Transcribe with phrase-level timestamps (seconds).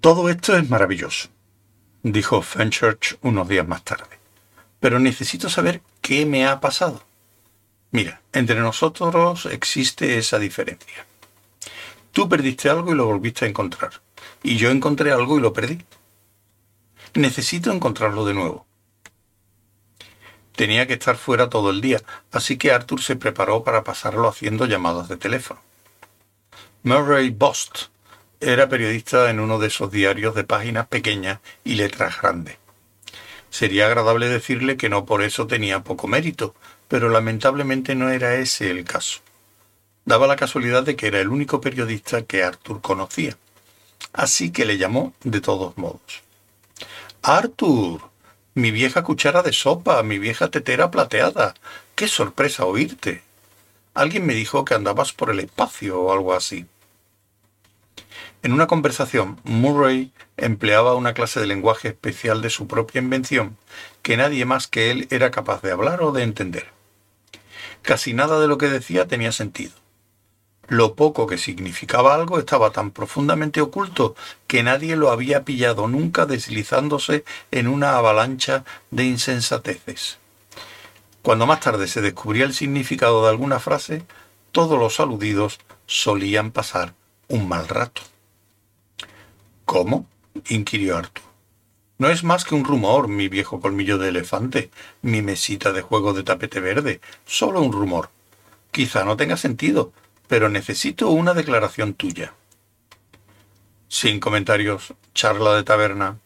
[0.00, 1.28] Todo esto es maravilloso,
[2.04, 4.20] dijo Fenchurch unos días más tarde,
[4.78, 7.02] pero necesito saber qué me ha pasado.
[7.90, 11.04] Mira, entre nosotros existe esa diferencia.
[12.12, 14.00] Tú perdiste algo y lo volviste a encontrar,
[14.44, 15.84] y yo encontré algo y lo perdí.
[17.14, 18.66] Necesito encontrarlo de nuevo.
[20.54, 24.66] Tenía que estar fuera todo el día, así que Arthur se preparó para pasarlo haciendo
[24.66, 25.60] llamadas de teléfono.
[26.84, 27.86] Murray Bost
[28.40, 32.56] era periodista en uno de esos diarios de páginas pequeñas y letras grandes.
[33.50, 36.54] Sería agradable decirle que no por eso tenía poco mérito,
[36.86, 39.20] pero lamentablemente no era ese el caso.
[40.04, 43.36] Daba la casualidad de que era el único periodista que Arthur conocía.
[44.12, 46.22] Así que le llamó de todos modos.
[47.22, 48.00] Arthur,
[48.54, 51.54] mi vieja cuchara de sopa, mi vieja tetera plateada.
[51.94, 53.22] Qué sorpresa oírte.
[53.94, 56.66] Alguien me dijo que andabas por el espacio o algo así.
[58.44, 63.56] En una conversación, Murray empleaba una clase de lenguaje especial de su propia invención
[64.02, 66.68] que nadie más que él era capaz de hablar o de entender.
[67.82, 69.72] Casi nada de lo que decía tenía sentido.
[70.68, 74.14] Lo poco que significaba algo estaba tan profundamente oculto
[74.46, 80.18] que nadie lo había pillado nunca deslizándose en una avalancha de insensateces.
[81.22, 84.04] Cuando más tarde se descubría el significado de alguna frase,
[84.52, 86.94] todos los aludidos solían pasar
[87.28, 88.02] un mal rato.
[89.68, 90.06] ¿Cómo?
[90.48, 91.24] inquirió Arthur.
[91.98, 94.70] No es más que un rumor, mi viejo colmillo de elefante,
[95.02, 98.08] mi mesita de juego de tapete verde, solo un rumor.
[98.70, 99.92] Quizá no tenga sentido,
[100.26, 102.32] pero necesito una declaración tuya.
[103.88, 106.16] Sin comentarios, charla de taberna.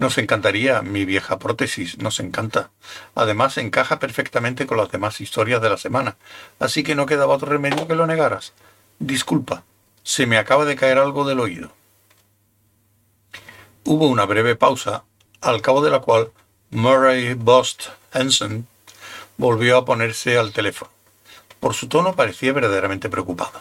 [0.00, 2.72] Nos encantaría, mi vieja prótesis, nos encanta.
[3.14, 6.16] Además, encaja perfectamente con las demás historias de la semana,
[6.58, 8.54] así que no quedaba otro remedio que lo negaras.
[8.98, 9.62] Disculpa,
[10.08, 11.70] se me acaba de caer algo del oído.
[13.84, 15.04] Hubo una breve pausa,
[15.42, 16.32] al cabo de la cual
[16.70, 18.66] Murray Bost Henson
[19.36, 20.90] volvió a ponerse al teléfono.
[21.60, 23.60] Por su tono parecía verdaderamente preocupado.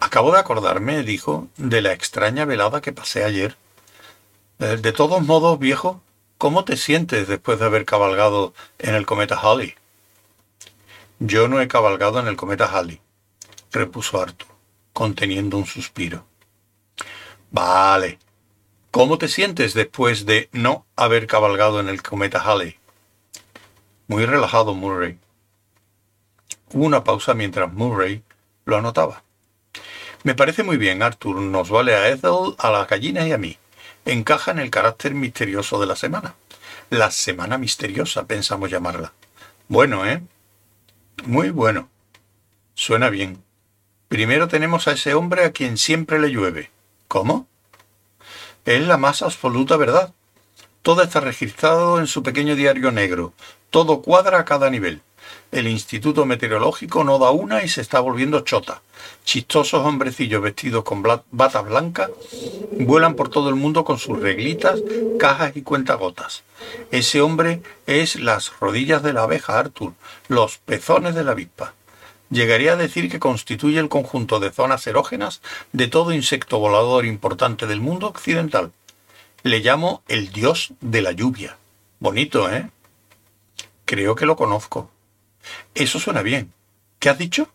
[0.00, 3.56] Acabo de acordarme, dijo, de la extraña velada que pasé ayer.
[4.58, 6.02] Eh, de todos modos, viejo,
[6.36, 9.76] ¿cómo te sientes después de haber cabalgado en el cometa Halley?
[11.20, 13.00] Yo no he cabalgado en el cometa Halley,
[13.70, 14.55] repuso Arthur
[14.96, 16.24] conteniendo un suspiro.
[17.50, 18.18] Vale.
[18.90, 22.78] ¿Cómo te sientes después de no haber cabalgado en el cometa Halley?
[24.06, 25.18] Muy relajado, Murray.
[26.72, 28.22] Hubo una pausa mientras Murray
[28.64, 29.22] lo anotaba.
[30.22, 31.42] Me parece muy bien, Arthur.
[31.42, 33.58] Nos vale a Ethel, a las gallinas y a mí.
[34.06, 36.36] Encaja en el carácter misterioso de la semana.
[36.88, 39.12] La semana misteriosa, pensamos llamarla.
[39.68, 40.22] Bueno, ¿eh?
[41.26, 41.90] Muy bueno.
[42.72, 43.45] Suena bien.
[44.08, 46.70] Primero tenemos a ese hombre a quien siempre le llueve.
[47.08, 47.48] ¿Cómo?
[48.64, 50.14] Es la más absoluta verdad.
[50.82, 53.32] Todo está registrado en su pequeño diario negro.
[53.70, 55.00] Todo cuadra a cada nivel.
[55.50, 58.80] El Instituto Meteorológico no da una y se está volviendo chota.
[59.24, 62.10] Chistosos hombrecillos vestidos con batas blancas
[62.78, 64.80] vuelan por todo el mundo con sus reglitas,
[65.18, 66.44] cajas y cuentagotas.
[66.92, 69.94] Ese hombre es las rodillas de la abeja Arthur,
[70.28, 71.74] los pezones de la avispa
[72.30, 75.42] llegaría a decir que constituye el conjunto de zonas erógenas
[75.72, 78.72] de todo insecto volador importante del mundo occidental.
[79.42, 81.56] Le llamo el dios de la lluvia.
[82.00, 82.70] Bonito, ¿eh?
[83.84, 84.90] Creo que lo conozco.
[85.74, 86.52] Eso suena bien.
[86.98, 87.48] ¿Qué has dicho?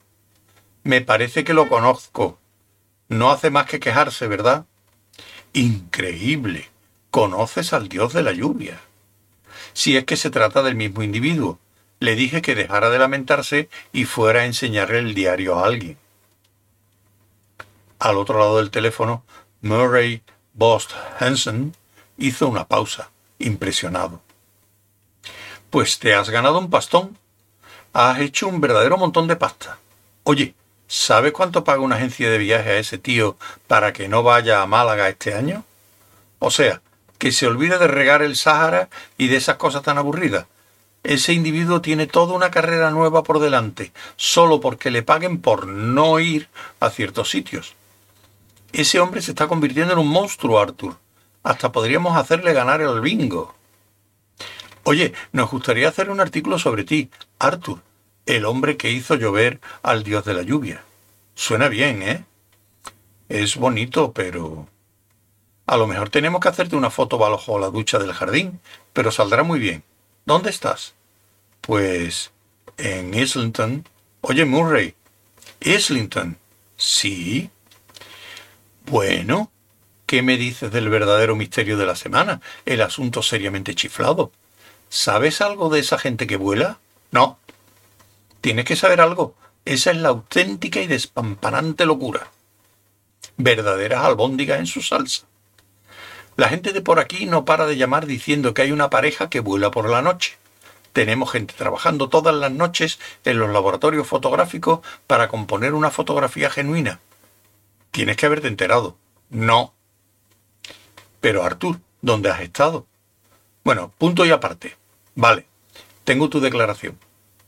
[0.84, 2.40] Me parece que lo conozco.
[3.10, 4.66] No hace más que quejarse, ¿verdad?
[5.54, 6.70] Increíble.
[7.10, 8.80] Conoces al dios de la lluvia.
[9.74, 11.60] Si es que se trata del mismo individuo,
[12.02, 15.98] le dije que dejara de lamentarse y fuera a enseñarle el diario a alguien.
[18.00, 19.24] Al otro lado del teléfono,
[19.62, 20.24] Murray
[20.56, 21.76] Bost Hansen
[22.18, 24.20] hizo una pausa, impresionado.
[25.70, 27.20] Pues te has ganado un pastón.
[27.94, 29.78] Has hecho un verdadero montón de pasta.
[30.24, 30.56] Oye,
[30.88, 33.38] ¿sabes cuánto paga una agencia de viaje a ese tío
[33.68, 35.66] para que no vaya a Málaga este año?
[36.40, 36.82] O sea,
[37.20, 38.90] que se olvide de regar el Sáhara
[39.20, 40.48] y de esas cosas tan aburridas
[41.04, 46.20] ese individuo tiene toda una carrera nueva por delante, solo porque le paguen por no
[46.20, 46.50] ir
[46.80, 47.76] a ciertos sitios.
[48.72, 50.98] Ese hombre se está convirtiendo en un monstruo, Arthur.
[51.44, 53.56] Hasta podríamos hacerle ganar el bingo.
[54.84, 57.10] Oye, nos gustaría hacer un artículo sobre ti,
[57.40, 57.80] Arthur,
[58.26, 60.84] el hombre que hizo llover al dios de la lluvia.
[61.34, 62.26] Suena bien, ¿eh?
[63.28, 64.68] Es bonito, pero...
[65.66, 68.60] A lo mejor tenemos que hacerte una foto bajo la ducha del jardín,
[68.94, 69.84] pero saldrá muy bien.
[70.26, 70.94] ¿Dónde estás?
[71.62, 72.32] Pues
[72.78, 73.88] en Islington.
[74.22, 74.96] Oye, Murray.
[75.60, 76.38] Islington.
[76.78, 77.50] Sí.
[78.86, 79.52] Bueno,
[80.06, 82.42] ¿qué me dices del verdadero misterio de la semana?
[82.66, 84.32] El asunto seriamente chiflado.
[84.90, 86.80] ¿Sabes algo de esa gente que vuela?
[87.12, 87.40] No.
[88.42, 89.36] Tienes que saber algo.
[89.66, 92.32] Esa es la auténtica y despampanante locura.
[93.38, 95.26] Verdaderas albóndigas en su salsa.
[96.42, 99.42] La gente de por aquí no para de llamar diciendo que hay una pareja que
[99.42, 100.40] vuela por la noche.
[100.92, 107.00] Tenemos gente trabajando todas las noches en los laboratorios fotográficos para componer una fotografía genuina.
[107.92, 108.98] Tienes que haberte enterado.
[109.30, 109.76] No.
[111.20, 112.88] Pero Artur, ¿dónde has estado?
[113.64, 114.76] Bueno, punto y aparte.
[115.14, 115.46] Vale,
[116.06, 116.98] tengo tu declaración.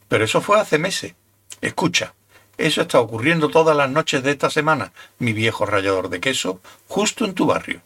[0.07, 1.15] Pero eso fue hace meses.
[1.61, 2.13] Escucha,
[2.59, 7.25] eso está ocurriendo todas las noches de esta semana, mi viejo rallador de queso, justo
[7.25, 7.81] en tu barrio.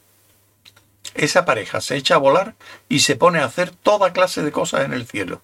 [1.18, 2.54] Esa pareja se echa a volar
[2.90, 5.42] y se pone a hacer toda clase de cosas en el cielo.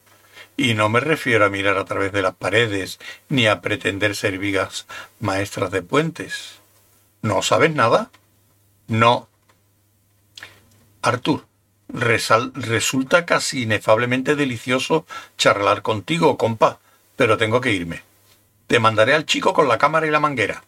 [0.56, 4.38] Y no me refiero a mirar a través de las paredes, ni a pretender ser
[4.38, 4.86] vigas
[5.20, 6.62] maestras de puentes.
[7.24, 8.12] ¿No sabes nada?
[8.88, 9.28] No.
[11.02, 11.48] Artur,
[11.90, 15.08] resulta casi inefablemente delicioso
[15.40, 16.80] charlar contigo, compa,
[17.16, 18.04] pero tengo que irme.
[18.68, 20.64] Te mandaré al chico con la cámara y la manguera.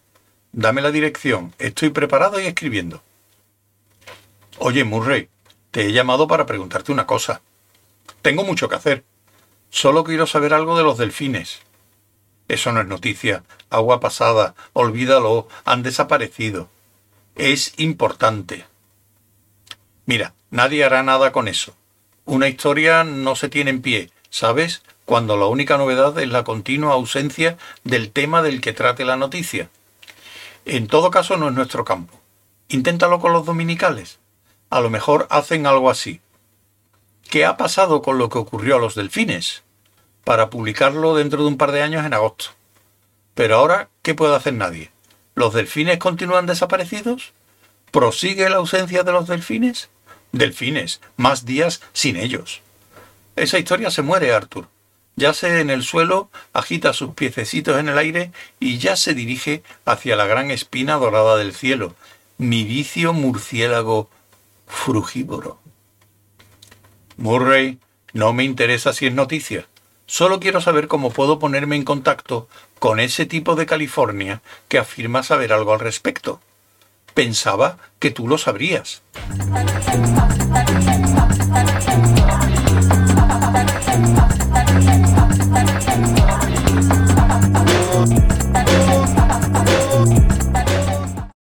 [0.51, 3.03] Dame la dirección, estoy preparado y escribiendo.
[4.57, 5.27] Oye, Murray,
[5.71, 7.41] te he llamado para preguntarte una cosa.
[8.21, 9.03] Tengo mucho que hacer.
[9.69, 11.59] Solo quiero saber algo de los delfines.
[12.47, 13.43] Eso no es noticia.
[13.69, 14.55] Agua pasada.
[14.71, 15.49] Olvídalo.
[15.65, 16.69] Han desaparecido.
[17.35, 18.65] Es importante.
[20.05, 21.75] Mira, nadie hará nada con eso.
[22.23, 24.83] Una historia no se tiene en pie, ¿sabes?
[25.03, 29.69] Cuando la única novedad es la continua ausencia del tema del que trate la noticia.
[30.63, 32.19] En todo caso no es nuestro campo.
[32.69, 34.19] Inténtalo con los dominicales
[34.75, 36.19] a lo mejor hacen algo así.
[37.29, 39.63] ¿Qué ha pasado con lo que ocurrió a los delfines?
[40.25, 42.47] Para publicarlo dentro de un par de años en agosto.
[43.35, 44.91] Pero ahora, ¿qué puede hacer nadie?
[45.33, 47.31] ¿Los delfines continúan desaparecidos?
[47.91, 49.87] ¿Prosigue la ausencia de los delfines?
[50.33, 52.59] Delfines, más días sin ellos.
[53.37, 54.67] Esa historia se muere, Arthur.
[55.15, 60.17] Yace en el suelo, agita sus piececitos en el aire y ya se dirige hacia
[60.17, 61.95] la gran espina dorada del cielo.
[62.37, 64.09] Mi vicio murciélago
[64.67, 65.59] frugívoro.
[67.17, 67.79] Murray,
[68.13, 69.67] no me interesa si es noticia.
[70.05, 72.47] Solo quiero saber cómo puedo ponerme en contacto
[72.79, 76.39] con ese tipo de California que afirma saber algo al respecto.
[77.13, 79.01] Pensaba que tú lo sabrías.